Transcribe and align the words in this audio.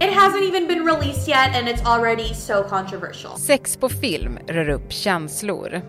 It 0.00 0.10
hasn't 0.10 0.44
even 0.44 0.66
been 0.66 0.84
released 0.84 1.28
yet 1.28 1.56
and 1.56 1.68
it's 1.68 1.84
already 1.86 2.34
so 2.34 2.64
controversial. 2.68 3.38
Sex 3.38 3.76
på 3.76 3.88
film 3.88 4.38
rör 4.48 4.68
upp 4.68 4.92
känslor. 4.92 5.82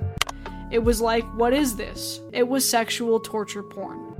It 0.71 0.83
was 0.83 1.01
like, 1.01 1.27
what 1.39 1.53
is 1.53 1.77
this? 1.77 2.19
It 2.33 2.47
was 2.47 2.69
sexual 2.69 3.19
torture 3.19 3.63
porn. 3.75 4.15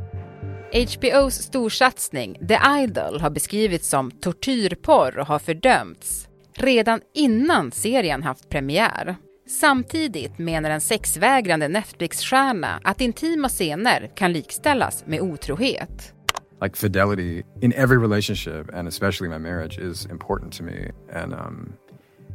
HBOs 0.74 1.34
storsatsning 1.34 2.48
The 2.48 2.60
Idol 2.84 3.20
har 3.20 3.30
beskrivits 3.30 3.90
som 3.90 4.12
tortyrporr 4.12 5.20
och 5.20 5.28
har 5.28 5.40
fördömts 5.40 6.28
redan 6.54 7.02
innan 7.14 7.72
serien 7.72 8.24
haft 8.24 8.50
premiär. 8.50 9.16
Samtidigt 9.48 10.38
menar 10.38 10.70
en 10.70 10.82
sexvägrande 10.82 11.68
Netflix-stjärna 11.68 12.80
att 12.84 13.02
intima 13.02 13.50
scener 13.50 14.12
kan 14.16 14.34
likställas 14.34 15.04
med 15.06 15.22
otrohet. 15.22 16.14
Like 16.62 16.76
fidelity 16.76 17.44
in 17.62 17.74
every 17.74 17.98
relationship 17.98 18.70
and 18.74 18.88
especially 18.88 19.30
my 19.30 19.38
marriage 19.38 19.78
is 19.78 20.06
important 20.06 20.54
to 20.58 20.64
me. 20.64 20.92
And 21.14 21.34
um, 21.34 21.74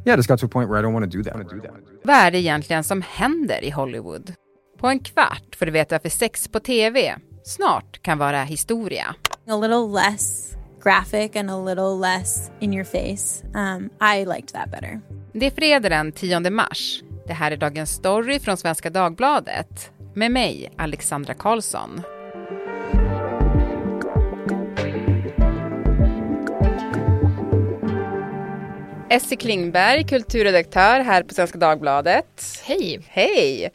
yeah, 0.05 0.15
just 0.15 0.29
got 0.29 0.39
to 0.39 0.45
a 0.45 0.49
point 0.49 0.69
where 0.69 0.79
I 0.79 0.81
don't 0.83 0.93
want 0.93 1.11
to 1.11 1.17
do 1.17 1.23
that. 1.23 1.49
Do 1.49 1.61
that. 1.61 1.71
Vad 2.03 2.15
är 2.15 2.31
det 2.31 2.37
egentligen 2.37 2.83
som 2.83 3.01
händer 3.01 3.63
i 3.63 3.69
Hollywood? 3.69 4.33
På 4.77 4.87
en 4.87 4.99
kvart 4.99 5.55
får 5.55 5.65
du 5.65 5.71
veta 5.71 5.95
varför 5.95 6.09
sex 6.09 6.47
på 6.47 6.59
TV 6.59 7.15
snart 7.43 8.01
kan 8.01 8.17
vara 8.17 8.43
historia. 8.43 9.15
A 9.47 9.57
little 9.57 9.87
less 9.87 10.55
graphic 10.83 11.35
and 11.35 11.51
a 11.51 11.65
little 11.65 11.95
less 11.99 12.51
in 12.59 12.73
your 12.73 12.83
face. 12.83 13.43
Um, 13.53 13.89
I 14.01 14.25
liked 14.25 14.53
that 14.53 14.71
better. 14.71 15.01
Det 15.33 15.45
är 15.45 15.51
fredag 15.51 15.89
den 15.89 16.11
10 16.11 16.49
mars. 16.49 17.03
Det 17.27 17.33
här 17.33 17.51
är 17.51 17.57
Dagens 17.57 17.91
Story 17.91 18.39
från 18.39 18.57
Svenska 18.57 18.89
Dagbladet. 18.89 19.91
Med 20.13 20.31
mig, 20.31 20.71
Alexandra 20.77 21.33
Karlsson. 21.33 22.01
Essie 29.11 29.37
Klingberg, 29.37 30.03
kulturredaktör 30.03 30.99
här 30.99 31.23
på 31.23 31.33
Svenska 31.33 31.57
Dagbladet. 31.57 32.61
Hej! 32.63 32.99
Hej! 33.07 33.69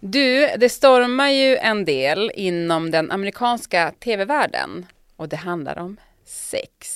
Du, 0.00 0.48
det 0.58 0.68
stormar 0.68 1.28
ju 1.28 1.56
en 1.56 1.84
del 1.84 2.32
inom 2.34 2.90
den 2.90 3.10
amerikanska 3.10 3.92
tv-världen 4.04 4.86
och 5.16 5.28
det 5.28 5.36
handlar 5.36 5.78
om 5.78 5.96
sex. 6.24 6.86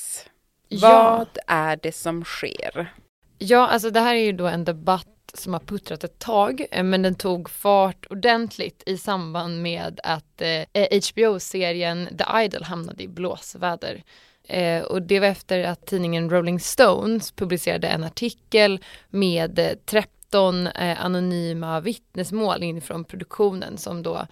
Ja. 0.69 1.17
Vad 1.19 1.39
är 1.47 1.79
det 1.83 1.93
som 1.93 2.25
sker? 2.25 2.95
Ja, 3.39 3.69
alltså 3.69 3.91
det 3.91 4.01
här 4.01 4.15
är 4.15 4.25
ju 4.25 4.33
då 4.33 4.47
en 4.47 4.65
debatt 4.65 5.07
som 5.35 5.53
har 5.53 5.61
puttrat 5.61 6.05
ett 6.05 6.19
tag, 6.19 6.67
eh, 6.71 6.85
men 6.85 7.03
den 7.03 7.15
tog 7.15 7.51
fart 7.51 8.07
ordentligt 8.11 8.83
i 8.87 8.99
samband 8.99 9.63
med 9.63 10.01
att 10.03 10.43
eh, 10.43 11.01
HBO-serien 11.11 12.09
The 12.19 12.45
Idol 12.45 12.63
hamnade 12.63 13.03
i 13.03 13.09
blåsväder. 13.09 14.03
Eh, 14.51 14.83
och 14.83 15.03
det 15.03 15.21
var 15.21 15.27
efter 15.27 15.65
att 15.65 15.87
tidningen 15.87 16.31
Rolling 16.31 16.61
Stones 16.61 17.33
publicerade 17.33 17.89
en 17.89 18.05
artikel 18.05 18.85
med 19.11 19.59
eh, 19.59 19.71
13 19.87 20.67
eh, 20.67 21.05
anonyma 21.05 21.81
vittnesmål 21.81 22.63
inifrån 22.63 23.05
produktionen 23.05 23.79
som 23.79 24.03
då 24.03 24.27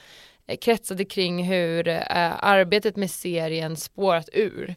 kretsade 0.56 1.04
kring 1.04 1.44
hur 1.44 1.88
eh, 1.88 1.98
arbetet 2.44 2.96
med 2.96 3.10
serien 3.10 3.76
spårat 3.76 4.28
ur. 4.32 4.74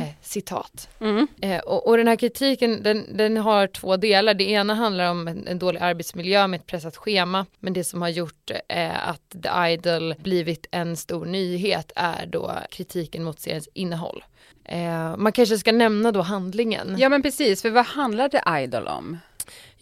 Eh, 0.00 0.08
citat. 0.22 0.88
Mm. 1.00 1.26
Eh, 1.40 1.58
och, 1.58 1.88
och 1.88 1.96
den 1.96 2.08
här 2.08 2.16
kritiken 2.16 2.82
den, 2.82 3.16
den 3.16 3.36
har 3.36 3.66
två 3.66 3.96
delar. 3.96 4.34
Det 4.34 4.50
ena 4.50 4.74
handlar 4.74 5.10
om 5.10 5.28
en, 5.28 5.46
en 5.46 5.58
dålig 5.58 5.80
arbetsmiljö 5.80 6.46
med 6.46 6.60
ett 6.60 6.66
pressat 6.66 6.96
schema. 6.96 7.46
Men 7.60 7.72
det 7.72 7.84
som 7.84 8.02
har 8.02 8.08
gjort 8.08 8.50
eh, 8.68 9.08
att 9.08 9.36
The 9.42 9.72
Idol 9.72 10.14
blivit 10.18 10.66
en 10.70 10.96
stor 10.96 11.26
nyhet 11.26 11.92
är 11.96 12.26
då 12.26 12.52
kritiken 12.70 13.24
mot 13.24 13.40
seriens 13.40 13.68
innehåll. 13.74 14.24
Eh, 14.64 15.16
man 15.16 15.32
kanske 15.32 15.58
ska 15.58 15.72
nämna 15.72 16.12
då 16.12 16.20
handlingen. 16.20 16.96
Ja 16.98 17.08
men 17.08 17.22
precis, 17.22 17.62
för 17.62 17.70
vad 17.70 17.86
handlar 17.86 18.28
The 18.28 18.62
Idol 18.64 18.88
om? 18.88 19.18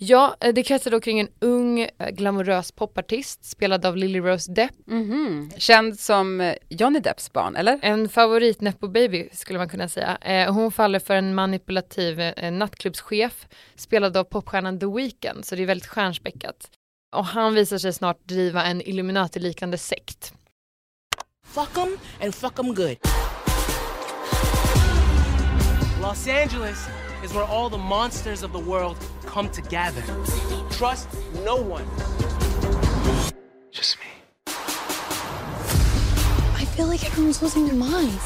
Ja, 0.04 0.36
eh, 0.40 0.54
det 0.54 0.62
kretsar 0.62 0.90
då 0.90 1.00
kring 1.00 1.20
en 1.20 1.28
ung 1.40 1.80
eh, 1.80 2.10
glamorös 2.10 2.72
popartist 2.72 3.44
spelad 3.44 3.86
av 3.86 3.96
Lily 3.96 4.20
Rose 4.20 4.52
Depp. 4.52 4.74
Mhm. 4.86 5.50
Känd 5.56 6.00
som 6.00 6.40
eh, 6.40 6.54
Johnny 6.68 7.00
Depps 7.00 7.32
barn, 7.32 7.56
eller? 7.56 7.78
En 7.82 8.08
favorit 8.08 8.60
nepo 8.60 8.88
baby 8.88 9.28
skulle 9.32 9.58
man 9.58 9.68
kunna 9.68 9.88
säga. 9.88 10.18
Hon 10.50 10.72
faller 10.72 10.98
för 10.98 11.14
en 11.14 11.34
manipulativ 11.34 12.32
nattklubbschef 12.52 13.46
spelad 13.74 14.16
av 14.16 14.24
popstjärnan 14.24 14.78
The 14.78 14.86
Weeknd, 14.86 15.44
så 15.44 15.54
det 15.56 15.62
är 15.62 15.66
väldigt 15.66 15.86
stjärnspäckat. 15.86 16.70
Och 17.16 17.24
han 17.24 17.54
visar 17.54 17.78
sig 17.78 17.92
snart 17.92 18.24
driva 18.24 18.64
en 18.64 18.82
Illuminati-liknande 18.82 19.78
sekt. 19.78 20.32
Fuck 21.46 21.74
them 21.74 21.98
and 22.22 22.34
fuck 22.34 22.54
them 22.54 22.74
good. 22.74 22.96
Los 26.02 26.28
Angeles 26.28 26.88
is 27.24 27.32
where 27.34 27.44
all 27.44 27.70
the 27.70 27.78
monsters 27.78 28.42
of 28.42 28.52
the 28.52 28.58
world 28.58 28.96
come 29.26 29.48
together. 29.48 30.02
Trust 30.70 31.08
no 31.44 31.56
one. 31.56 31.84
Just 33.72 33.98
me. 33.98 34.06
I 36.62 36.66
feel 36.76 36.86
like 36.86 37.06
everyone's 37.06 37.42
losing 37.42 37.66
their 37.68 37.78
minds. 37.78 38.24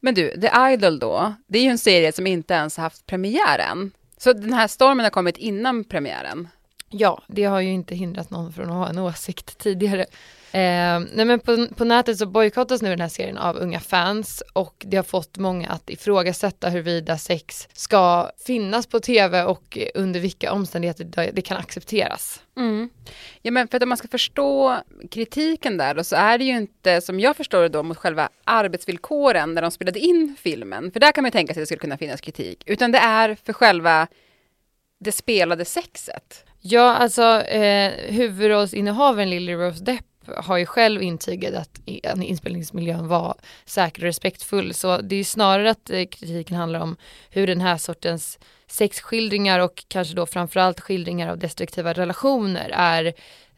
Men 0.00 0.14
du, 0.14 0.40
The 0.40 0.50
Idol 0.72 0.98
då, 0.98 1.34
det 1.46 1.58
är 1.58 1.62
ju 1.62 1.70
en 1.70 1.78
serie 1.78 2.12
som 2.12 2.26
inte 2.26 2.54
ens 2.54 2.76
har 2.76 2.82
haft 2.82 3.06
premiären. 3.06 3.90
Så 4.16 4.32
den 4.32 4.52
här 4.52 4.68
stormen 4.68 5.04
har 5.04 5.10
kommit 5.10 5.36
innan 5.36 5.84
premiären. 5.84 6.48
Ja, 6.90 7.22
det 7.26 7.44
har 7.44 7.60
ju 7.60 7.70
inte 7.70 7.94
hindrat 7.94 8.30
någon 8.30 8.52
från 8.52 8.70
att 8.70 8.74
ha 8.74 8.88
en 8.88 8.98
åsikt 8.98 9.58
tidigare. 9.58 10.06
Eh, 10.52 11.00
nej 11.12 11.24
men 11.24 11.40
på, 11.40 11.66
på 11.76 11.84
nätet 11.84 12.18
så 12.18 12.26
bojkottas 12.26 12.82
nu 12.82 12.90
den 12.90 13.00
här 13.00 13.08
serien 13.08 13.38
av 13.38 13.56
unga 13.56 13.80
fans 13.80 14.42
och 14.52 14.84
det 14.86 14.96
har 14.96 15.04
fått 15.04 15.38
många 15.38 15.68
att 15.68 15.90
ifrågasätta 15.90 16.68
huruvida 16.68 17.18
sex 17.18 17.68
ska 17.72 18.30
finnas 18.46 18.86
på 18.86 19.00
tv 19.00 19.42
och 19.42 19.78
under 19.94 20.20
vilka 20.20 20.52
omständigheter 20.52 21.32
det, 21.32 21.42
kan 21.42 21.56
accepteras. 21.56 22.42
Ja 23.42 23.50
men 23.50 23.68
för 23.68 23.76
att 23.76 23.82
om 23.82 23.88
man 23.88 23.98
ska 23.98 24.08
förstå 24.08 24.76
kritiken 25.10 25.76
där 25.76 25.94
då, 25.94 26.04
så 26.04 26.16
är 26.16 26.38
det 26.38 26.44
ju 26.44 26.56
inte 26.56 27.00
som 27.00 27.20
jag 27.20 27.36
förstår 27.36 27.62
det 27.62 27.68
då 27.68 27.82
mot 27.82 27.96
själva 27.96 28.28
arbetsvillkoren 28.44 29.54
när 29.54 29.62
de 29.62 29.70
spelade 29.70 29.98
in 29.98 30.36
filmen. 30.40 30.92
För 30.92 31.00
där 31.00 31.12
kan 31.12 31.22
man 31.22 31.28
ju 31.28 31.32
tänka 31.32 31.54
sig 31.54 31.60
att 31.60 31.62
det 31.62 31.66
skulle 31.66 31.80
kunna 31.80 31.98
finnas 31.98 32.20
kritik. 32.20 32.62
Utan 32.66 32.92
det 32.92 32.98
är 32.98 33.36
för 33.44 33.52
själva 33.52 34.08
det 35.00 35.12
spelade 35.12 35.64
sexet. 35.64 36.44
Ja, 36.60 36.94
alltså 36.94 37.42
eh, 37.42 37.92
huvudrollsinnehavaren 38.12 39.30
Lily 39.30 39.54
Rose 39.54 39.84
Depp 39.84 40.04
har 40.36 40.56
ju 40.56 40.66
själv 40.66 41.02
intygat 41.02 41.54
att 41.54 41.80
inspelningsmiljön 42.22 43.08
var 43.08 43.34
säker 43.64 44.02
och 44.02 44.06
respektfull. 44.06 44.74
Så 44.74 45.00
det 45.00 45.14
är 45.14 45.18
ju 45.18 45.24
snarare 45.24 45.70
att 45.70 45.90
eh, 45.90 46.04
kritiken 46.04 46.56
handlar 46.56 46.80
om 46.80 46.96
hur 47.30 47.46
den 47.46 47.60
här 47.60 47.76
sortens 47.76 48.38
sexskildringar 48.66 49.60
och 49.60 49.84
kanske 49.88 50.14
då 50.14 50.26
framförallt 50.26 50.80
skildringar 50.80 51.30
av 51.30 51.38
destruktiva 51.38 51.92
relationer 51.92 52.70
är 52.72 53.12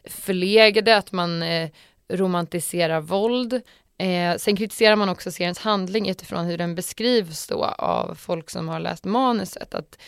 förlegade, 0.04 0.96
att 0.96 1.12
man 1.12 1.42
eh, 1.42 1.70
romantiserar 2.08 3.00
våld. 3.00 3.60
Eh, 3.98 4.36
sen 4.36 4.56
kritiserar 4.56 4.96
man 4.96 5.08
också 5.08 5.30
seriens 5.30 5.58
handling 5.58 6.08
utifrån 6.08 6.46
hur 6.46 6.58
den 6.58 6.74
beskrivs 6.74 7.46
då 7.46 7.64
av 7.64 8.14
folk 8.14 8.50
som 8.50 8.68
har 8.68 8.80
läst 8.80 9.04
manuset. 9.04 9.74
Att 9.74 9.98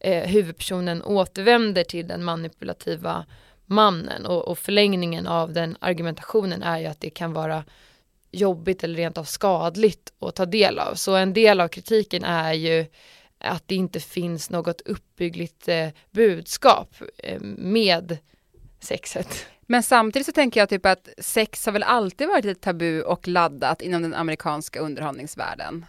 eh, 0.00 0.24
huvudpersonen 0.24 1.02
återvänder 1.02 1.84
till 1.84 2.08
den 2.08 2.24
manipulativa 2.24 3.26
mannen 3.68 4.26
och, 4.26 4.48
och 4.48 4.58
förlängningen 4.58 5.26
av 5.26 5.52
den 5.52 5.76
argumentationen 5.80 6.62
är 6.62 6.78
ju 6.78 6.86
att 6.86 7.00
det 7.00 7.10
kan 7.10 7.32
vara 7.32 7.64
jobbigt 8.30 8.84
eller 8.84 8.96
rent 8.96 9.18
av 9.18 9.24
skadligt 9.24 10.12
att 10.20 10.34
ta 10.34 10.46
del 10.46 10.78
av. 10.78 10.94
Så 10.94 11.16
en 11.16 11.32
del 11.32 11.60
av 11.60 11.68
kritiken 11.68 12.24
är 12.24 12.52
ju 12.52 12.86
att 13.38 13.62
det 13.66 13.74
inte 13.74 14.00
finns 14.00 14.50
något 14.50 14.80
uppbyggligt 14.80 15.68
eh, 15.68 15.88
budskap 16.10 16.94
eh, 17.18 17.40
med 17.56 18.18
sexet. 18.80 19.46
Men 19.66 19.82
samtidigt 19.82 20.26
så 20.26 20.32
tänker 20.32 20.60
jag 20.60 20.68
typ 20.68 20.86
att 20.86 21.08
sex 21.18 21.66
har 21.66 21.72
väl 21.72 21.82
alltid 21.82 22.28
varit 22.28 22.44
ett 22.44 22.60
tabu 22.60 23.02
och 23.02 23.28
laddat 23.28 23.82
inom 23.82 24.02
den 24.02 24.14
amerikanska 24.14 24.80
underhållningsvärlden. 24.80 25.86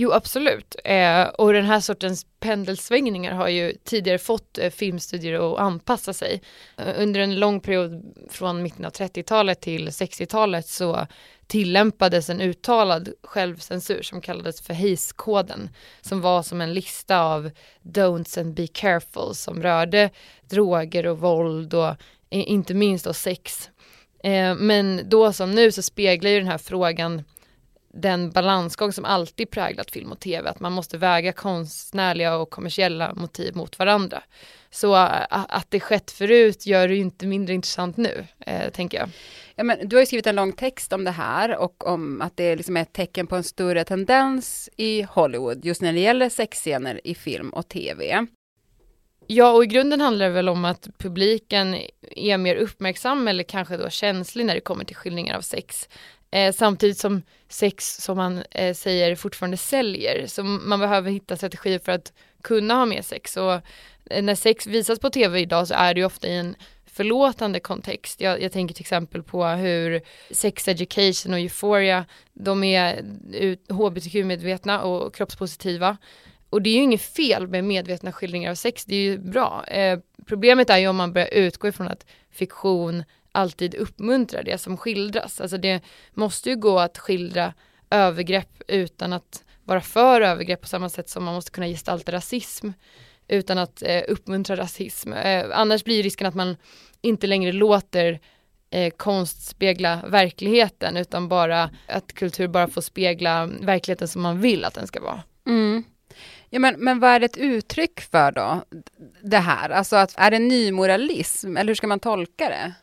Jo, 0.00 0.12
absolut. 0.12 0.76
Eh, 0.84 1.22
och 1.22 1.52
den 1.52 1.64
här 1.64 1.80
sortens 1.80 2.26
pendelsvängningar 2.40 3.34
har 3.34 3.48
ju 3.48 3.72
tidigare 3.84 4.18
fått 4.18 4.58
eh, 4.58 4.70
filmstudier 4.70 5.52
att 5.52 5.58
anpassa 5.58 6.12
sig. 6.12 6.42
Eh, 6.76 7.02
under 7.02 7.20
en 7.20 7.40
lång 7.40 7.60
period 7.60 8.14
från 8.30 8.62
mitten 8.62 8.84
av 8.84 8.92
30-talet 8.92 9.60
till 9.60 9.88
60-talet 9.88 10.66
så 10.66 11.06
tillämpades 11.46 12.30
en 12.30 12.40
uttalad 12.40 13.08
självcensur 13.22 14.02
som 14.02 14.20
kallades 14.20 14.60
för 14.60 14.74
HACE-koden, 14.74 15.70
som 16.00 16.20
var 16.20 16.42
som 16.42 16.60
en 16.60 16.74
lista 16.74 17.20
av 17.20 17.50
don'ts 17.82 18.40
and 18.40 18.54
be 18.54 18.66
careful 18.66 19.34
som 19.34 19.62
rörde 19.62 20.10
droger 20.48 21.06
och 21.06 21.18
våld 21.18 21.74
och 21.74 21.94
inte 22.30 22.74
minst 22.74 23.04
då 23.04 23.12
sex. 23.12 23.70
Eh, 24.24 24.54
men 24.54 25.08
då 25.08 25.32
som 25.32 25.54
nu 25.54 25.72
så 25.72 25.82
speglar 25.82 26.30
ju 26.30 26.38
den 26.38 26.48
här 26.48 26.58
frågan 26.58 27.24
den 27.88 28.30
balansgång 28.30 28.92
som 28.92 29.04
alltid 29.04 29.50
präglat 29.50 29.90
film 29.90 30.12
och 30.12 30.20
tv, 30.20 30.50
att 30.50 30.60
man 30.60 30.72
måste 30.72 30.98
väga 30.98 31.32
konstnärliga 31.32 32.36
och 32.36 32.50
kommersiella 32.50 33.14
motiv 33.14 33.56
mot 33.56 33.78
varandra. 33.78 34.22
Så 34.70 34.94
att 34.94 35.66
det 35.68 35.80
skett 35.80 36.10
förut 36.10 36.66
gör 36.66 36.88
det 36.88 36.94
ju 36.94 37.00
inte 37.00 37.26
mindre 37.26 37.54
intressant 37.54 37.96
nu, 37.96 38.26
eh, 38.46 38.70
tänker 38.70 38.98
jag. 38.98 39.08
Ja, 39.54 39.64
men 39.64 39.88
du 39.88 39.96
har 39.96 40.00
ju 40.00 40.06
skrivit 40.06 40.26
en 40.26 40.36
lång 40.36 40.52
text 40.52 40.92
om 40.92 41.04
det 41.04 41.10
här 41.10 41.56
och 41.56 41.86
om 41.86 42.22
att 42.22 42.36
det 42.36 42.56
liksom 42.56 42.76
är 42.76 42.82
ett 42.82 42.92
tecken 42.92 43.26
på 43.26 43.36
en 43.36 43.44
större 43.44 43.84
tendens 43.84 44.68
i 44.76 45.02
Hollywood 45.02 45.64
just 45.64 45.82
när 45.82 45.92
det 45.92 46.00
gäller 46.00 46.28
sexscener 46.28 47.00
i 47.04 47.14
film 47.14 47.50
och 47.50 47.68
tv. 47.68 48.26
Ja, 49.30 49.52
och 49.52 49.64
i 49.64 49.66
grunden 49.66 50.00
handlar 50.00 50.26
det 50.26 50.32
väl 50.32 50.48
om 50.48 50.64
att 50.64 50.88
publiken 50.98 51.76
är 52.16 52.38
mer 52.38 52.56
uppmärksam 52.56 53.28
eller 53.28 53.44
kanske 53.44 53.76
då 53.76 53.90
känslig 53.90 54.46
när 54.46 54.54
det 54.54 54.60
kommer 54.60 54.84
till 54.84 54.96
skildringar 54.96 55.36
av 55.36 55.40
sex. 55.40 55.88
Eh, 56.30 56.52
samtidigt 56.52 56.98
som 56.98 57.22
sex, 57.48 57.96
som 57.96 58.16
man 58.16 58.42
eh, 58.50 58.74
säger, 58.74 59.16
fortfarande 59.16 59.56
säljer. 59.56 60.26
Så 60.26 60.44
man 60.44 60.80
behöver 60.80 61.10
hitta 61.10 61.36
strategier 61.36 61.78
för 61.78 61.92
att 61.92 62.12
kunna 62.42 62.74
ha 62.74 62.86
mer 62.86 63.02
sex. 63.02 63.36
Och 63.36 63.52
eh, 64.10 64.22
när 64.22 64.34
sex 64.34 64.66
visas 64.66 64.98
på 64.98 65.10
tv 65.10 65.40
idag 65.40 65.68
så 65.68 65.74
är 65.74 65.94
det 65.94 66.00
ju 66.00 66.06
ofta 66.06 66.28
i 66.28 66.36
en 66.36 66.56
förlåtande 66.86 67.60
kontext. 67.60 68.20
Jag, 68.20 68.42
jag, 68.42 68.52
tänker 68.52 68.74
till 68.74 68.82
exempel 68.82 69.22
på 69.22 69.46
hur 69.46 70.00
Sex 70.30 70.68
Education 70.68 71.32
och 71.32 71.38
Euphoria, 71.38 72.04
de 72.32 72.64
är 72.64 73.02
hbtq-medvetna 73.72 74.82
och 74.82 75.14
kroppspositiva. 75.14 75.96
Och 76.50 76.62
det 76.62 76.70
är 76.70 76.74
ju 76.74 76.82
inget 76.82 77.02
fel 77.02 77.48
med 77.48 77.64
medvetna 77.64 78.12
skildringar 78.12 78.50
av 78.50 78.54
sex, 78.54 78.84
det 78.84 78.94
är 78.94 79.02
ju 79.02 79.18
bra. 79.18 79.64
Eh, 79.66 79.98
problemet 80.26 80.70
är 80.70 80.78
ju 80.78 80.88
om 80.88 80.96
man 80.96 81.12
börjar 81.12 81.28
utgå 81.28 81.68
ifrån 81.68 81.88
att 81.88 82.06
fiktion 82.30 83.04
alltid 83.38 83.74
uppmuntrar 83.74 84.42
det 84.42 84.58
som 84.58 84.76
skildras. 84.76 85.40
Alltså 85.40 85.58
det 85.58 85.80
måste 86.14 86.50
ju 86.50 86.56
gå 86.56 86.78
att 86.78 86.98
skildra 86.98 87.54
övergrepp 87.90 88.62
utan 88.68 89.12
att 89.12 89.44
vara 89.64 89.80
för 89.80 90.20
övergrepp 90.20 90.60
på 90.60 90.68
samma 90.68 90.88
sätt 90.88 91.08
som 91.08 91.24
man 91.24 91.34
måste 91.34 91.50
kunna 91.50 91.66
gestalta 91.66 92.12
rasism 92.12 92.70
utan 93.28 93.58
att 93.58 93.82
eh, 93.82 94.02
uppmuntra 94.08 94.56
rasism. 94.56 95.12
Eh, 95.12 95.46
annars 95.52 95.84
blir 95.84 96.02
risken 96.02 96.26
att 96.26 96.34
man 96.34 96.56
inte 97.00 97.26
längre 97.26 97.52
låter 97.52 98.20
eh, 98.70 98.90
konst 98.90 99.46
spegla 99.46 100.00
verkligheten 100.06 100.96
utan 100.96 101.28
bara 101.28 101.70
att 101.86 102.12
kultur 102.12 102.48
bara 102.48 102.68
får 102.68 102.80
spegla 102.80 103.46
verkligheten 103.46 104.08
som 104.08 104.22
man 104.22 104.40
vill 104.40 104.64
att 104.64 104.74
den 104.74 104.86
ska 104.86 105.00
vara. 105.00 105.22
Mm. 105.46 105.84
Ja, 106.50 106.58
men, 106.58 106.74
men 106.78 107.00
vad 107.00 107.10
är 107.10 107.20
det 107.20 107.26
ett 107.26 107.36
uttryck 107.36 108.00
för 108.00 108.32
då? 108.32 108.62
Det 109.22 109.38
här, 109.38 109.70
alltså 109.70 109.96
att, 109.96 110.14
är 110.16 110.30
det 110.30 110.38
nymoralism 110.38 111.56
eller 111.56 111.68
hur 111.68 111.74
ska 111.74 111.86
man 111.86 112.00
tolka 112.00 112.48
det? 112.48 112.74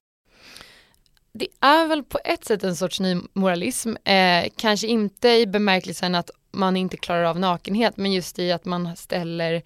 Det 1.38 1.48
är 1.60 1.88
väl 1.88 2.04
på 2.04 2.20
ett 2.26 2.46
sätt 2.46 2.64
en 2.64 2.76
sorts 2.76 3.00
nymoralism, 3.00 3.96
eh, 4.04 4.46
kanske 4.58 4.88
inte 4.88 5.30
i 5.30 5.48
bemärkelsen 5.48 6.16
att 6.16 6.30
man 6.52 6.78
inte 6.78 6.98
klarar 6.98 7.24
av 7.24 7.40
nakenhet, 7.40 7.98
men 7.98 8.14
just 8.14 8.40
i 8.40 8.52
att 8.52 8.66
man 8.66 8.96
ställer 8.96 9.64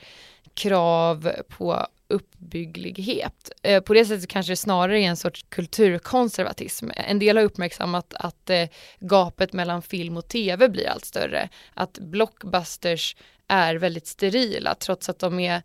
krav 0.53 1.31
på 1.47 1.87
uppbygglighet. 2.07 3.51
Eh, 3.63 3.83
på 3.83 3.93
det 3.93 4.05
sättet 4.05 4.29
kanske 4.29 4.51
det 4.51 4.57
snarare 4.57 4.99
är 4.99 5.07
en 5.07 5.17
sorts 5.17 5.45
kulturkonservatism. 5.49 6.89
En 6.95 7.19
del 7.19 7.37
har 7.37 7.43
uppmärksammat 7.43 8.13
att 8.13 8.49
eh, 8.49 8.67
gapet 8.99 9.53
mellan 9.53 9.81
film 9.81 10.17
och 10.17 10.27
tv 10.27 10.69
blir 10.69 10.89
allt 10.89 11.05
större. 11.05 11.49
Att 11.73 11.99
blockbusters 11.99 13.15
är 13.47 13.75
väldigt 13.75 14.07
sterila 14.07 14.75
trots 14.75 15.09
att 15.09 15.19
de 15.19 15.39
är 15.39 15.61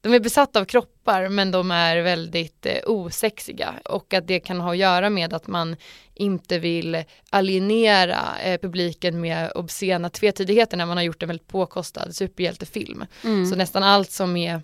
de 0.00 0.14
är 0.14 0.20
besatta 0.20 0.60
av 0.60 0.64
kroppar 0.64 1.28
men 1.28 1.50
de 1.50 1.70
är 1.70 2.02
väldigt 2.02 2.66
eh, 2.66 2.78
osexiga 2.86 3.74
och 3.84 4.14
att 4.14 4.26
det 4.26 4.40
kan 4.40 4.60
ha 4.60 4.70
att 4.70 4.78
göra 4.78 5.10
med 5.10 5.34
att 5.34 5.46
man 5.46 5.76
inte 6.14 6.58
vill 6.58 7.04
alienera 7.30 8.40
eh, 8.42 8.60
publiken 8.60 9.20
med 9.20 9.52
obscena 9.54 10.10
tvetydigheter 10.10 10.76
när 10.76 10.86
man 10.86 10.96
har 10.96 11.04
gjort 11.04 11.22
en 11.22 11.28
väldigt 11.28 11.48
påkostad 11.48 12.14
superhjältefilm. 12.14 13.04
Mm. 13.24 13.46
Så 13.46 13.56
nästan 13.56 13.82
allt 13.82 14.10
som 14.10 14.36
är 14.36 14.62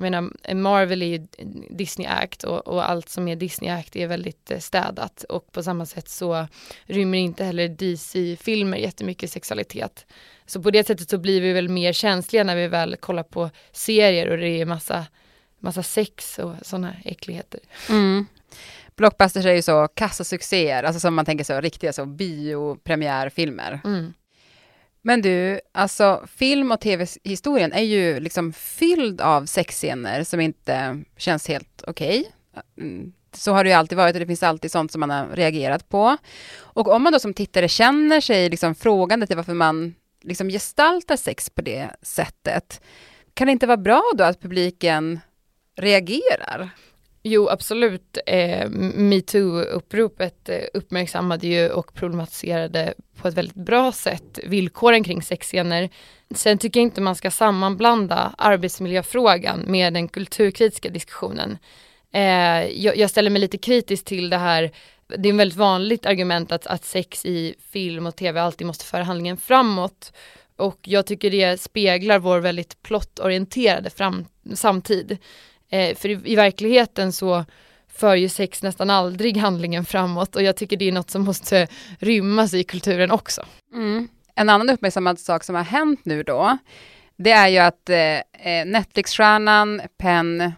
jag 0.00 0.10
menar, 0.10 0.54
Marvel 0.54 1.02
är 1.02 1.06
ju 1.06 1.26
Disney 1.70 2.06
Act 2.08 2.44
och, 2.44 2.68
och, 2.68 2.90
allt 2.90 3.08
som 3.08 3.28
är 3.28 3.36
Disney 3.36 3.70
Act 3.70 3.96
är 3.96 4.06
väldigt 4.06 4.50
eh, 4.50 4.58
städat 4.58 5.24
och 5.28 5.52
på 5.52 5.62
samma 5.62 5.86
sätt 5.86 6.08
så 6.08 6.46
rymmer 6.84 7.18
inte 7.18 7.44
heller 7.44 7.68
DC-filmer 7.68 8.78
jättemycket 8.78 9.30
sexualitet. 9.30 10.06
Så 10.50 10.62
på 10.62 10.70
det 10.70 10.86
sättet 10.86 11.10
så 11.10 11.18
blir 11.18 11.40
vi 11.40 11.52
väl 11.52 11.68
mer 11.68 11.92
känsliga 11.92 12.44
när 12.44 12.56
vi 12.56 12.68
väl 12.68 12.96
kollar 12.96 13.22
på 13.22 13.50
serier 13.72 14.30
och 14.30 14.38
det 14.38 14.48
är 14.48 14.66
massa, 14.66 15.06
massa 15.58 15.82
sex 15.82 16.38
och 16.38 16.54
sådana 16.62 16.96
äckligheter. 17.04 17.60
Mm. 17.88 18.26
Blockbusters 18.96 19.46
är 19.46 19.54
ju 19.54 19.62
så 19.62 19.88
kassasuccéer, 19.88 20.82
alltså 20.82 21.00
som 21.00 21.14
man 21.14 21.24
tänker 21.24 21.44
så 21.44 21.60
riktiga 21.60 21.92
så 21.92 22.06
biopremiärfilmer. 22.06 23.80
Mm. 23.84 24.12
Men 25.02 25.22
du, 25.22 25.60
alltså 25.72 26.26
film 26.36 26.72
och 26.72 26.80
tv-historien 26.80 27.72
är 27.72 27.82
ju 27.82 28.20
liksom 28.20 28.52
fylld 28.52 29.20
av 29.20 29.46
sexscener 29.46 30.24
som 30.24 30.40
inte 30.40 31.02
känns 31.16 31.48
helt 31.48 31.84
okej. 31.86 32.20
Okay. 32.20 32.62
Mm. 32.88 33.12
Så 33.32 33.52
har 33.52 33.64
det 33.64 33.70
ju 33.70 33.76
alltid 33.76 33.98
varit 33.98 34.14
och 34.14 34.20
det 34.20 34.26
finns 34.26 34.42
alltid 34.42 34.70
sånt 34.70 34.92
som 34.92 35.00
man 35.00 35.10
har 35.10 35.26
reagerat 35.26 35.88
på. 35.88 36.16
Och 36.56 36.88
om 36.88 37.02
man 37.02 37.12
då 37.12 37.18
som 37.18 37.34
tittare 37.34 37.68
känner 37.68 38.20
sig 38.20 38.50
liksom 38.50 38.74
frågande 38.74 39.26
till 39.26 39.36
varför 39.36 39.54
man 39.54 39.94
liksom 40.20 40.48
gestaltar 40.48 41.16
sex 41.16 41.50
på 41.50 41.62
det 41.62 41.90
sättet, 42.02 42.80
kan 43.34 43.46
det 43.46 43.52
inte 43.52 43.66
vara 43.66 43.76
bra 43.76 44.02
då 44.14 44.24
att 44.24 44.40
publiken 44.40 45.20
reagerar? 45.76 46.70
Jo, 47.22 47.48
absolut. 47.48 48.18
Eh, 48.26 48.68
Metoo-uppropet 48.70 50.48
eh, 50.48 50.60
uppmärksammade 50.74 51.46
ju 51.46 51.68
och 51.68 51.94
problematiserade 51.94 52.94
på 53.16 53.28
ett 53.28 53.34
väldigt 53.34 53.56
bra 53.56 53.92
sätt 53.92 54.38
villkoren 54.44 55.04
kring 55.04 55.22
sexscener. 55.22 55.90
Sen 56.34 56.58
tycker 56.58 56.80
jag 56.80 56.86
inte 56.86 57.00
man 57.00 57.14
ska 57.14 57.30
sammanblanda 57.30 58.34
arbetsmiljöfrågan 58.38 59.64
med 59.66 59.92
den 59.92 60.08
kulturkritiska 60.08 60.88
diskussionen. 60.88 61.58
Eh, 62.12 62.82
jag, 62.82 62.96
jag, 62.96 63.10
ställer 63.10 63.30
mig 63.30 63.40
lite 63.40 63.58
kritisk 63.58 64.04
till 64.04 64.30
det 64.30 64.38
här, 64.38 64.70
det 65.18 65.28
är 65.28 65.30
en 65.30 65.36
väldigt 65.36 65.58
vanligt 65.58 66.06
argument 66.06 66.52
att, 66.52 66.66
att 66.66 66.84
sex 66.84 67.26
i 67.26 67.54
film 67.72 68.06
och 68.06 68.16
tv 68.16 68.40
alltid 68.40 68.66
måste 68.66 68.84
föra 68.84 69.02
handlingen 69.02 69.36
framåt. 69.36 70.12
Och 70.56 70.78
jag 70.82 71.06
tycker 71.06 71.30
det 71.30 71.60
speglar 71.60 72.18
vår 72.18 72.38
väldigt 72.38 72.82
plottorienterade 72.82 73.90
fram, 73.90 74.26
samtid. 74.54 75.18
Eh, 75.70 75.96
för 75.96 76.08
i, 76.08 76.20
i, 76.24 76.36
verkligheten 76.36 77.12
så 77.12 77.44
för 77.88 78.16
ju 78.16 78.28
sex 78.28 78.62
nästan 78.62 78.90
aldrig 78.90 79.36
handlingen 79.36 79.84
framåt 79.84 80.36
och 80.36 80.42
jag 80.42 80.56
tycker 80.56 80.76
det 80.76 80.88
är 80.88 80.92
något 80.92 81.10
som 81.10 81.22
måste 81.22 81.66
rymmas 81.98 82.54
i 82.54 82.64
kulturen 82.64 83.10
också. 83.10 83.42
Mm. 83.74 84.08
En 84.34 84.48
annan 84.48 84.70
uppmärksammad 84.70 85.18
sak 85.18 85.44
som 85.44 85.54
har 85.54 85.62
hänt 85.62 86.00
nu 86.04 86.22
då, 86.22 86.58
det 87.16 87.30
är 87.30 87.48
ju 87.48 87.58
att 87.58 87.88
eh, 87.88 87.98
eh 87.98 88.66
Netflix-stjärnan 88.66 89.82
Penn 89.98 90.52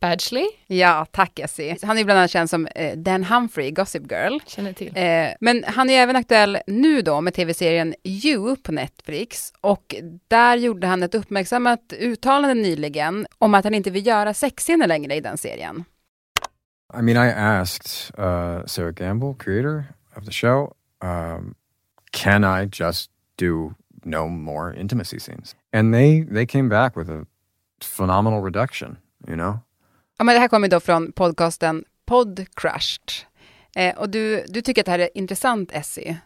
Badgley. 0.00 0.46
Ja, 0.66 1.06
tack 1.10 1.38
Essie. 1.38 1.76
Han 1.82 1.98
är 1.98 2.04
bland 2.04 2.18
annat 2.18 2.30
känd 2.30 2.50
som 2.50 2.66
eh, 2.66 2.98
Dan 2.98 3.24
Humphrey, 3.24 3.70
Gossip 3.70 4.12
Girl. 4.12 4.38
Känner 4.46 4.72
till. 4.72 4.92
Eh, 4.94 5.28
men 5.40 5.64
han 5.66 5.90
är 5.90 6.02
även 6.02 6.16
aktuell 6.16 6.58
nu 6.66 7.02
då 7.02 7.20
med 7.20 7.34
tv-serien 7.34 7.94
You 8.04 8.56
på 8.56 8.72
Netflix 8.72 9.52
och 9.60 9.94
där 10.28 10.56
gjorde 10.56 10.86
han 10.86 11.02
ett 11.02 11.14
uppmärksammat 11.14 11.92
uttalande 11.92 12.54
nyligen 12.54 13.26
om 13.38 13.54
att 13.54 13.64
han 13.64 13.74
inte 13.74 13.90
vill 13.90 14.06
göra 14.06 14.34
sexscener 14.34 14.86
längre 14.86 15.14
i 15.14 15.20
den 15.20 15.38
serien. 15.38 15.84
I 16.98 17.02
mean, 17.02 17.16
I 17.16 17.30
asked 17.30 18.18
uh, 18.18 18.66
Sarah 18.66 18.92
Gamble, 18.92 19.34
creator 19.34 19.84
of 20.16 20.24
the 20.24 20.32
show, 20.32 20.72
um, 21.02 21.54
can 22.10 22.44
I 22.44 22.68
just 22.72 23.10
do 23.36 23.74
no 24.04 24.28
more 24.28 24.80
intimacy 24.80 25.20
scenes? 25.20 25.56
And 25.72 25.94
they, 25.94 26.24
they 26.24 26.46
came 26.46 26.68
back 26.68 26.96
with 26.96 27.10
a 27.10 27.26
phenomenal 27.80 28.42
reduction, 28.42 28.96
you 29.28 29.36
know? 29.36 29.60
Ja, 30.20 30.24
men 30.24 30.34
det 30.34 30.40
här 30.40 30.48
kommer 30.48 30.68
då 30.68 30.80
från 30.80 31.12
podcasten 31.12 31.84
Podcrushed. 32.06 33.10
Eh, 33.76 33.98
och 33.98 34.08
du, 34.08 34.44
du 34.48 34.62
tycker 34.62 34.82
att 34.82 34.84
det 34.84 34.90
här 34.90 34.98
är 34.98 35.08
intressant, 35.14 35.72
Essie? 35.72 36.18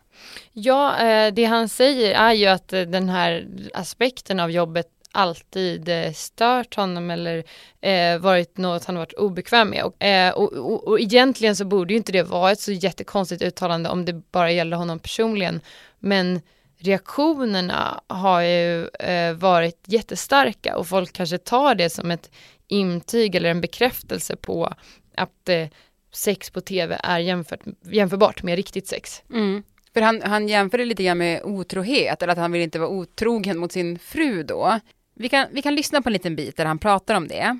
Ja, 0.52 0.98
eh, 0.98 1.34
det 1.34 1.44
han 1.44 1.68
säger 1.68 2.14
är 2.14 2.32
ju 2.32 2.46
att 2.46 2.72
eh, 2.72 2.80
den 2.80 3.08
här 3.08 3.46
aspekten 3.74 4.40
av 4.40 4.50
jobbet 4.50 4.86
alltid 5.12 5.88
eh, 5.88 6.12
stört 6.12 6.76
honom 6.76 7.10
eller 7.10 7.44
eh, 7.80 8.18
varit 8.18 8.58
något 8.58 8.84
han 8.84 8.96
varit 8.96 9.12
obekväm 9.12 9.70
med. 9.70 9.84
Och, 9.84 10.04
eh, 10.04 10.34
och, 10.34 10.52
och, 10.52 10.88
och, 10.88 11.00
egentligen 11.00 11.56
så 11.56 11.64
borde 11.64 11.92
ju 11.92 11.96
inte 11.96 12.12
det 12.12 12.22
vara 12.22 12.52
ett 12.52 12.60
så 12.60 12.72
jättekonstigt 12.72 13.42
uttalande 13.42 13.88
om 13.88 14.04
det 14.04 14.12
bara 14.12 14.50
gäller 14.50 14.76
honom 14.76 14.98
personligen. 14.98 15.60
Men 15.98 16.40
reaktionerna 16.78 18.00
har 18.06 18.40
ju 18.40 18.86
eh, 18.88 19.34
varit 19.34 19.84
jättestarka 19.86 20.76
och 20.76 20.86
folk 20.86 21.12
kanske 21.12 21.38
tar 21.38 21.74
det 21.74 21.90
som 21.90 22.10
ett 22.10 22.30
intyg 22.68 23.34
eller 23.34 23.50
en 23.50 23.60
bekräftelse 23.60 24.36
på 24.36 24.74
att 25.16 25.48
eh, 25.48 25.68
sex 26.12 26.50
på 26.50 26.60
tv 26.60 27.00
är 27.02 27.18
jämfört, 27.18 27.60
jämförbart 27.82 28.42
med 28.42 28.56
riktigt 28.56 28.86
sex. 28.86 29.22
Mm. 29.30 29.62
För 29.94 30.00
han, 30.00 30.22
han 30.22 30.48
jämför 30.48 30.78
det 30.78 30.84
lite 30.84 31.04
grann 31.04 31.18
med 31.18 31.42
otrohet, 31.44 32.22
eller 32.22 32.32
att 32.32 32.38
han 32.38 32.52
vill 32.52 32.62
inte 32.62 32.78
vara 32.78 32.88
otrogen 32.88 33.58
mot 33.58 33.72
sin 33.72 33.98
fru 33.98 34.42
då. 34.42 34.80
Vi 35.14 35.28
kan, 35.28 35.46
vi 35.52 35.62
kan 35.62 35.74
lyssna 35.74 36.02
på 36.02 36.08
en 36.08 36.12
liten 36.12 36.36
bit 36.36 36.56
där 36.56 36.64
han 36.64 36.78
pratar 36.78 37.14
om 37.14 37.28
det. 37.28 37.58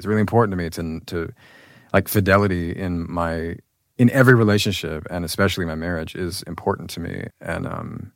It's 0.00 0.06
really 0.06 0.20
important 0.20 0.52
to 0.52 0.56
me 0.56 0.70
to, 0.70 1.06
to 1.06 1.32
like 1.92 2.08
fidelity 2.08 2.72
in 2.72 3.14
my 3.14 3.60
in 3.98 4.10
every 4.10 4.34
relationship, 4.34 5.06
and 5.10 5.24
especially 5.24 5.66
my 5.66 5.74
marriage, 5.74 6.14
is 6.14 6.42
important 6.42 6.90
to 6.90 7.00
me. 7.00 7.28
And 7.40 7.66
um, 7.66 8.12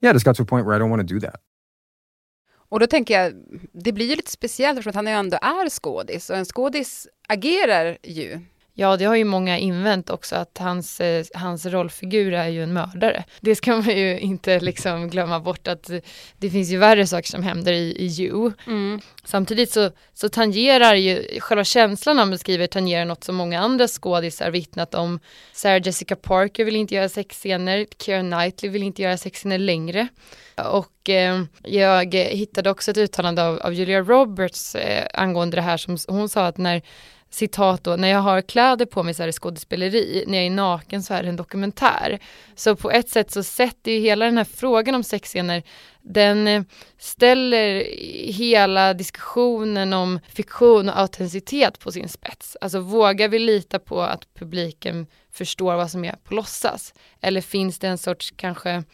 yeah, 0.00 0.10
it 0.10 0.14
just 0.14 0.24
got 0.24 0.36
to 0.36 0.42
a 0.42 0.46
point 0.46 0.66
where 0.66 0.74
I 0.74 0.78
don't 0.78 0.90
want 0.90 1.00
to 1.00 1.14
do 1.14 1.20
that. 1.20 1.40
Och 2.70 2.80
då 2.80 2.86
tänker 2.86 3.20
jag, 3.20 3.32
det 3.72 3.92
blir 3.92 4.06
ju 4.06 4.16
lite 4.16 4.30
speciellt 4.30 4.78
eftersom 4.78 4.90
att 4.90 4.94
han 4.94 5.06
ju 5.06 5.12
ändå 5.12 5.38
är 5.42 5.70
skådis 5.70 6.30
och 6.30 6.36
en 6.36 6.44
skådis 6.44 7.08
agerar 7.28 7.98
ju. 8.02 8.40
Ja, 8.80 8.96
det 8.96 9.04
har 9.04 9.16
ju 9.16 9.24
många 9.24 9.58
invänt 9.58 10.10
också 10.10 10.36
att 10.36 10.58
hans, 10.58 11.00
eh, 11.00 11.24
hans 11.34 11.66
rollfigur 11.66 12.32
är 12.32 12.48
ju 12.48 12.62
en 12.62 12.72
mördare. 12.72 13.24
Det 13.40 13.54
ska 13.54 13.76
man 13.76 13.96
ju 13.96 14.20
inte 14.20 14.60
liksom 14.60 15.10
glömma 15.10 15.40
bort 15.40 15.68
att 15.68 15.90
det 16.38 16.50
finns 16.50 16.70
ju 16.70 16.78
värre 16.78 17.06
saker 17.06 17.28
som 17.28 17.42
händer 17.42 17.72
i, 17.72 17.96
i 17.98 18.06
You. 18.06 18.52
Mm. 18.66 19.00
Samtidigt 19.24 19.72
så, 19.72 19.90
så 20.14 20.28
tangerar 20.28 20.94
ju, 20.94 21.40
själva 21.40 21.64
känslan 21.64 22.18
han 22.18 22.30
beskriver 22.30 22.66
tangerar 22.66 23.04
något 23.04 23.24
som 23.24 23.36
många 23.36 23.60
andra 23.60 23.88
skådisar 23.88 24.50
vittnat 24.50 24.94
om. 24.94 25.20
Sarah 25.52 25.86
Jessica 25.86 26.16
Parker 26.16 26.64
vill 26.64 26.76
inte 26.76 26.94
göra 26.94 27.08
sexscener, 27.08 27.86
Keira 27.98 28.20
Knightley 28.20 28.70
vill 28.70 28.82
inte 28.82 29.02
göra 29.02 29.16
sexscener 29.16 29.58
längre. 29.58 30.08
Och 30.56 31.08
eh, 31.08 31.42
jag 31.62 32.14
hittade 32.14 32.70
också 32.70 32.90
ett 32.90 32.98
uttalande 32.98 33.44
av, 33.44 33.58
av 33.58 33.72
Julia 33.72 34.00
Roberts 34.00 34.74
eh, 34.74 35.06
angående 35.14 35.56
det 35.56 35.62
här 35.62 35.76
som 35.76 35.96
hon 36.08 36.28
sa 36.28 36.46
att 36.46 36.58
när 36.58 36.82
citat 37.30 37.84
då, 37.84 37.96
när 37.96 38.08
jag 38.08 38.20
har 38.20 38.42
kläder 38.42 38.86
på 38.86 39.02
mig 39.02 39.14
så 39.14 39.22
är 39.22 39.26
det 39.26 39.32
skådespeleri, 39.32 40.24
när 40.26 40.38
jag 40.38 40.46
är 40.46 40.50
naken 40.50 41.02
så 41.02 41.14
är 41.14 41.22
det 41.22 41.28
en 41.28 41.36
dokumentär. 41.36 42.18
Så 42.54 42.76
på 42.76 42.90
ett 42.90 43.08
sätt 43.08 43.30
så 43.30 43.42
sätter 43.42 43.92
ju 43.92 43.98
hela 44.00 44.24
den 44.24 44.36
här 44.36 44.44
frågan 44.44 44.94
om 44.94 45.02
sexscener, 45.02 45.62
den 46.02 46.48
eh, 46.48 46.62
ställer 46.98 47.84
hela 48.32 48.94
diskussionen 48.94 49.92
om 49.92 50.20
fiktion 50.28 50.88
och 50.88 50.98
autenticitet 50.98 51.78
på 51.78 51.92
sin 51.92 52.08
spets. 52.08 52.56
Alltså 52.60 52.80
vågar 52.80 53.28
vi 53.28 53.38
lita 53.38 53.78
på 53.78 54.02
att 54.02 54.34
publiken 54.34 55.06
förstår 55.32 55.74
vad 55.74 55.90
som 55.90 56.04
är 56.04 56.16
på 56.24 56.34
låtsas? 56.34 56.94
Eller 57.20 57.40
finns 57.40 57.78
det 57.78 57.88
en 57.88 57.98
sorts 57.98 58.32
kanske 58.36 58.84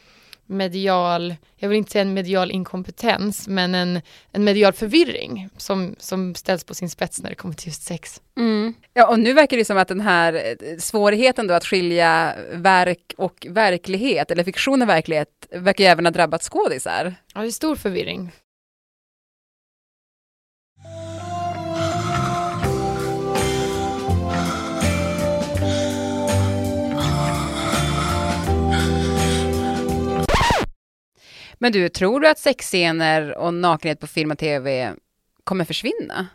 medial, 0.47 1.35
jag 1.57 1.69
vill 1.69 1.79
inte 1.79 1.91
säga 1.91 2.03
en 2.03 2.15
medial 2.15 2.51
inkompetens, 2.51 3.49
men 3.49 3.75
en, 3.75 4.01
en 4.33 4.45
medial 4.45 4.73
förvirring 4.73 5.49
som, 5.57 5.97
som 5.99 6.35
ställs 6.35 6.65
på 6.65 6.75
sin 6.75 6.91
spets 6.91 7.23
när 7.23 7.31
det 7.31 7.37
kommer 7.37 7.55
till 7.55 7.69
just 7.69 7.83
sex. 7.83 8.21
Mm. 8.37 8.75
Ja, 8.95 9.07
och 9.07 9.19
nu 9.19 9.33
verkar 9.33 9.57
det 9.57 9.65
som 9.65 9.79
att 9.79 9.89
den 9.89 10.01
här 10.01 10.35
eh, 10.35 10.79
svårigheten 10.79 11.47
då 11.47 11.55
att 11.55 11.65
skilja 11.65 12.35
verk 12.53 13.15
och 13.17 13.47
verklighet, 13.51 14.31
eller 14.31 14.45
fiktion 14.45 14.83
och 14.83 14.89
verklighet, 14.89 15.29
verkar 15.51 15.85
ju 15.85 15.91
även 15.91 16.07
ha 16.07 16.11
drabbat 16.11 16.43
skådisar. 16.43 17.15
Ja, 17.35 17.41
det 17.41 17.47
är 17.47 17.51
stor 17.51 17.77
förvirring. 17.77 18.33
Men 31.59 31.73
du, 31.73 31.89
tror 31.89 32.21
du 32.21 32.29
att 32.29 32.39
sexscener 32.39 33.39
och 33.39 33.55
nakenhet 33.55 34.01
på 34.01 34.07
film 34.07 34.31
och 34.31 34.39
tv 34.39 34.95
kommer 35.45 35.65
försvinna? 35.65 36.27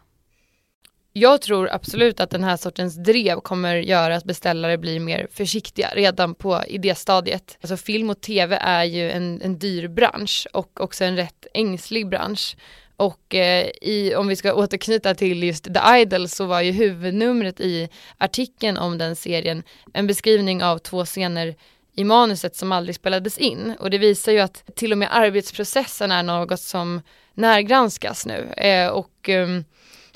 Jag 1.14 1.42
tror 1.42 1.70
absolut 1.72 2.20
att 2.20 2.30
den 2.30 2.44
här 2.44 2.58
sortens 2.58 2.96
drev 2.96 3.40
kommer 3.40 3.76
göra 3.76 4.16
att 4.16 4.24
beställare 4.24 4.78
blir 4.78 5.00
mer 5.00 5.28
försiktiga 5.32 5.92
redan 5.96 6.36
på 6.36 6.62
idéstadiet. 6.68 7.58
Alltså 7.62 7.78
film 7.78 8.10
och 8.10 8.22
tv 8.22 8.56
är 8.56 8.84
ju 8.84 9.12
en, 9.12 9.42
en 9.42 9.60
dyr 9.60 9.88
bransch 9.88 10.48
och 10.54 10.82
också 10.82 11.04
en 11.04 11.16
rätt 11.16 11.48
ängslig 11.54 12.10
bransch. 12.10 12.58
Och 12.96 13.36
eh, 13.36 13.70
i, 13.82 14.16
om 14.16 14.28
vi 14.28 14.36
ska 14.36 14.54
återknyta 14.54 15.16
till 15.16 15.44
just 15.44 15.64
The 15.64 16.00
Idol 16.02 16.30
så 16.30 16.46
var 16.46 16.62
ju 16.62 16.72
huvudnumret 16.72 17.60
i 17.60 17.90
artikeln 18.18 18.78
om 18.78 18.98
den 18.98 19.16
serien 19.16 19.64
en 19.94 20.08
beskrivning 20.08 20.64
av 20.64 20.78
två 20.78 21.06
scener 21.06 21.56
i 21.94 22.04
manuset 22.04 22.56
som 22.56 22.72
aldrig 22.72 22.96
spelades 22.96 23.38
in. 23.38 23.76
Och 23.80 23.90
det 23.90 23.98
visar 23.98 24.32
ju 24.32 24.40
att 24.40 24.76
till 24.76 24.92
och 24.92 24.98
med 24.98 25.08
arbetsprocessen 25.12 26.12
är 26.12 26.24
något 26.24 26.60
som 26.62 27.02
närgranskas 27.34 28.26
nu. 28.26 28.54
Eh, 28.58 28.88
och 28.88 29.30
eh, 29.30 29.48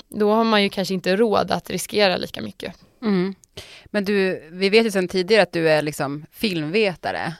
då 0.08 0.32
har 0.32 0.44
man 0.44 0.62
ju 0.62 0.68
kanske 0.68 0.94
inte 0.94 1.16
råd 1.16 1.50
att 1.50 1.70
riskera 1.70 2.16
lika 2.16 2.42
mycket. 2.42 2.74
Mm. 3.02 3.34
Men 3.86 4.04
du, 4.04 4.48
vi 4.50 4.68
vet 4.68 4.86
ju 4.86 4.90
sedan 4.90 5.08
tidigare 5.08 5.42
att 5.42 5.52
du 5.52 5.68
är 5.70 5.82
liksom 5.82 6.26
filmvetare. 6.32 7.34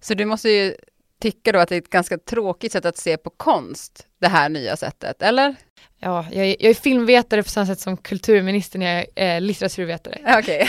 Så 0.00 0.14
du 0.14 0.24
måste 0.24 0.50
ju 0.50 0.74
tycka 1.20 1.52
då 1.52 1.58
att 1.58 1.68
det 1.68 1.74
är 1.74 1.80
ett 1.80 1.90
ganska 1.90 2.18
tråkigt 2.18 2.72
sätt 2.72 2.84
att 2.84 2.96
se 2.96 3.16
på 3.16 3.30
konst, 3.30 4.06
det 4.18 4.28
här 4.28 4.48
nya 4.48 4.76
sättet, 4.76 5.22
eller? 5.22 5.54
Ja, 6.00 6.26
jag 6.32 6.46
är, 6.46 6.56
jag 6.60 6.70
är 6.70 6.74
filmvetare 6.74 7.42
på 7.42 7.48
samma 7.48 7.66
sätt 7.66 7.80
som 7.80 7.96
kulturministern 7.96 8.82
är 8.82 9.06
eh, 9.14 9.40
litteraturvetare. 9.40 10.38
Okay. 10.38 10.66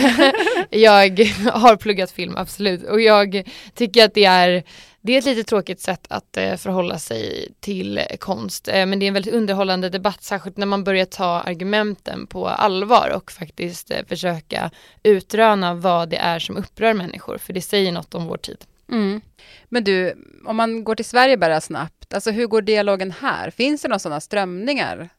jag 0.81 1.19
har 1.51 1.75
pluggat 1.75 2.11
film, 2.11 2.35
absolut. 2.37 2.83
Och 2.83 3.01
jag 3.01 3.43
tycker 3.73 4.05
att 4.05 4.13
det 4.13 4.25
är, 4.25 4.63
det 5.01 5.13
är 5.13 5.17
ett 5.17 5.25
lite 5.25 5.43
tråkigt 5.43 5.81
sätt 5.81 6.05
att 6.09 6.37
eh, 6.37 6.55
förhålla 6.55 6.99
sig 6.99 7.51
till 7.59 7.97
eh, 7.97 8.03
konst. 8.19 8.67
Eh, 8.67 8.85
men 8.85 8.99
det 8.99 9.05
är 9.05 9.07
en 9.07 9.13
väldigt 9.13 9.33
underhållande 9.33 9.89
debatt, 9.89 10.23
särskilt 10.23 10.57
när 10.57 10.65
man 10.65 10.83
börjar 10.83 11.05
ta 11.05 11.25
argumenten 11.25 12.27
på 12.27 12.47
allvar 12.47 13.11
och 13.15 13.31
faktiskt 13.31 13.91
eh, 13.91 13.97
försöka 14.07 14.71
utröna 15.03 15.73
vad 15.73 16.09
det 16.09 16.17
är 16.17 16.39
som 16.39 16.57
upprör 16.57 16.93
människor. 16.93 17.37
För 17.37 17.53
det 17.53 17.61
säger 17.61 17.91
något 17.91 18.15
om 18.15 18.25
vår 18.25 18.37
tid. 18.37 18.57
Mm. 18.91 19.21
Men 19.69 19.83
du, 19.83 20.13
om 20.45 20.55
man 20.55 20.83
går 20.83 20.95
till 20.95 21.05
Sverige 21.05 21.37
bara 21.37 21.61
snabbt, 21.61 21.94
alltså 22.13 22.31
hur 22.31 22.47
går 22.47 22.61
dialogen 22.61 23.11
här? 23.11 23.49
Finns 23.49 23.81
det 23.81 23.87
några 23.87 23.99
sådana 23.99 24.21
strömningar? 24.21 25.09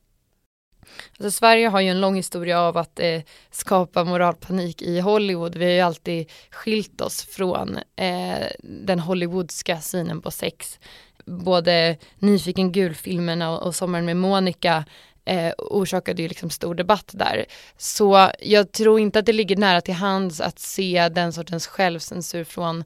Alltså 1.11 1.31
Sverige 1.31 1.69
har 1.69 1.81
ju 1.81 1.88
en 1.88 2.00
lång 2.00 2.16
historia 2.16 2.61
av 2.61 2.76
att 2.76 3.00
eh, 3.00 3.21
skapa 3.50 4.05
moralpanik 4.05 4.83
i 4.83 5.00
Hollywood. 5.00 5.57
Vi 5.57 5.64
har 5.64 5.73
ju 5.73 5.81
alltid 5.81 6.31
skilt 6.50 7.00
oss 7.00 7.25
från 7.25 7.78
eh, 7.97 8.47
den 8.62 8.99
hollywoodska 8.99 9.81
synen 9.81 10.23
på 10.23 10.31
sex. 10.31 10.78
Både 11.25 11.97
Nyfiken 12.19 12.73
gul-filmerna 12.73 13.50
och, 13.50 13.62
och 13.62 13.75
Sommaren 13.75 14.05
med 14.05 14.16
Monica 14.16 14.85
eh, 15.25 15.52
orsakade 15.59 16.23
ju 16.23 16.28
liksom 16.28 16.50
stor 16.50 16.75
debatt 16.75 17.11
där. 17.14 17.47
Så 17.76 18.31
jag 18.40 18.73
tror 18.73 19.00
inte 19.00 19.19
att 19.19 19.26
det 19.26 19.33
ligger 19.33 19.57
nära 19.57 19.81
till 19.81 19.95
hands 19.95 20.40
att 20.40 20.59
se 20.59 21.09
den 21.09 21.33
sortens 21.33 21.66
självcensur 21.66 22.45
från 22.45 22.85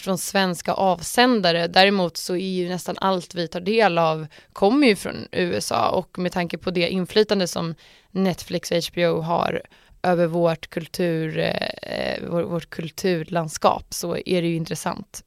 från 0.00 0.18
svenska 0.18 0.72
avsändare. 0.72 1.66
Däremot 1.66 2.16
så 2.16 2.34
är 2.34 2.52
ju 2.52 2.68
nästan 2.68 2.96
allt 2.98 3.34
vi 3.34 3.48
tar 3.48 3.60
del 3.60 3.98
av 3.98 4.26
kommer 4.52 4.86
ju 4.86 4.96
från 4.96 5.28
USA 5.32 5.90
och 5.90 6.18
med 6.18 6.32
tanke 6.32 6.58
på 6.58 6.70
det 6.70 6.88
inflytande 6.88 7.46
som 7.48 7.74
Netflix 8.10 8.70
och 8.72 8.78
HBO 8.92 9.20
har 9.20 9.62
över 10.02 10.26
vårt, 10.26 10.70
kultur, 10.70 11.38
eh, 11.82 12.28
vårt 12.28 12.70
kulturlandskap 12.70 13.94
så 13.94 14.16
är 14.16 14.42
det 14.42 14.48
ju 14.48 14.56
intressant. 14.56 15.24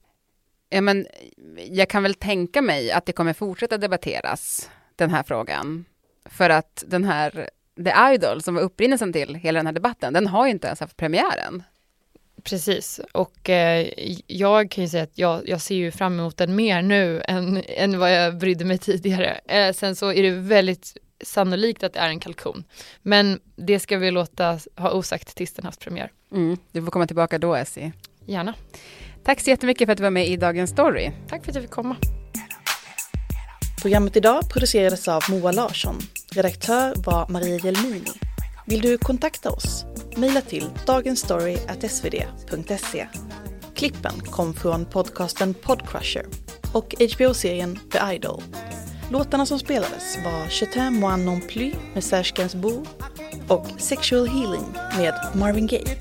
Ja, 0.70 0.82
men 0.82 1.08
jag 1.70 1.90
kan 1.90 2.04
väl 2.04 2.14
tänka 2.14 2.62
mig 2.62 2.92
att 2.92 3.06
det 3.06 3.14
kommer 3.14 3.34
fortsätta 3.34 3.78
debatteras, 3.78 4.70
den 4.96 5.10
här 5.10 5.24
frågan. 5.24 5.86
För 6.26 6.50
att 6.50 6.84
den 6.88 7.04
här 7.04 7.50
The 7.84 8.14
Idol, 8.14 8.42
som 8.42 8.56
var 8.56 8.62
upprinnelsen 8.62 9.14
till 9.14 9.36
hela 9.36 9.60
den 9.60 9.66
här 9.66 9.74
debatten, 9.74 10.14
den 10.14 10.28
har 10.28 10.46
ju 10.46 10.52
inte 10.52 10.68
ens 10.68 10.80
haft 10.80 10.98
premiären. 10.98 11.64
Precis, 12.50 13.00
och 13.12 13.50
eh, 13.50 13.88
jag 14.28 14.72
kan 14.72 14.84
ju 14.84 14.90
säga 14.90 15.04
att 15.04 15.18
jag, 15.18 15.50
jag 15.50 15.62
ser 15.62 15.76
ju 15.76 15.92
fram 15.92 16.20
emot 16.20 16.38
den 16.38 16.56
mer 16.56 16.82
nu 16.82 17.22
än, 17.28 17.64
än 17.68 18.00
vad 18.00 18.14
jag 18.14 18.38
brydde 18.38 18.66
mig 18.66 18.78
tidigare. 18.78 19.40
Eh, 19.48 19.74
sen 19.74 19.96
så 19.96 20.14
är 20.14 20.24
det 20.24 20.32
väldigt 20.32 20.98
sannolikt 21.24 21.84
att 21.84 21.94
det 21.94 22.00
är 22.00 22.10
en 22.10 22.20
kalkon. 22.20 22.64
Men 23.02 23.40
det 23.56 23.80
ska 23.80 23.98
vi 23.98 24.12
låta 24.12 24.60
ha 24.76 24.92
osagt 24.92 25.36
tills 25.36 25.54
den 25.54 25.66
haft 25.66 25.80
premiär. 25.80 26.12
Mm, 26.32 26.58
du 26.72 26.82
får 26.82 26.92
komma 26.92 27.08
tillbaka 27.08 27.40
då 27.40 27.56
Essie. 27.56 27.92
Gärna. 28.26 28.54
Tack 29.24 29.40
så 29.40 29.50
jättemycket 29.50 29.88
för 29.88 29.92
att 29.92 29.98
du 29.98 30.04
var 30.04 30.12
med 30.12 30.28
i 30.28 30.38
Dagens 30.38 30.70
Story. 30.70 31.12
Tack 31.28 31.44
för 31.44 31.52
att 31.52 31.56
jag 31.56 31.64
fick 31.64 31.72
komma. 31.72 31.96
Programmet 33.82 34.18
idag 34.18 34.50
producerades 34.50 35.08
av 35.08 35.24
Moa 35.30 35.52
Larsson. 35.52 36.00
Redaktör 36.32 36.94
var 36.98 37.28
Maria 37.30 37.58
Jelmini. 37.58 38.35
Vill 38.68 38.82
du 38.82 38.98
kontakta 38.98 39.52
oss? 39.52 39.86
Mejla 40.16 40.42
till 40.42 40.70
dagensstory.svd.se. 40.86 43.08
Klippen 43.76 44.20
kom 44.20 44.54
från 44.54 44.86
podcasten 44.86 45.54
Podcrusher 45.54 46.26
och 46.74 46.96
HBO-serien 47.16 47.80
The 47.92 48.16
Idol. 48.16 48.42
Låtarna 49.12 49.46
som 49.46 49.60
spelades 49.60 50.18
var 50.26 50.62
Je 50.62 50.66
t'aime 50.66 51.00
moi 51.00 51.18
non 51.18 51.42
plus 51.42 51.74
med 51.94 52.04
Serge 52.04 52.32
Gainsbourg 52.36 52.88
och 53.48 53.68
Sexual 53.78 54.28
Healing 54.28 54.74
med 54.98 55.14
Marvin 55.36 55.68
Gaye. 55.68 55.98